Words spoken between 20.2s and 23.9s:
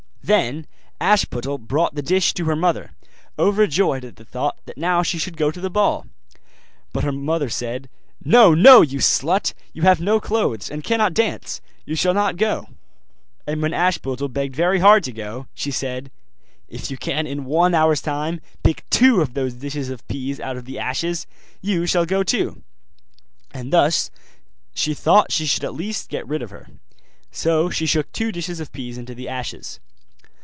out of the ashes, you shall go too.' And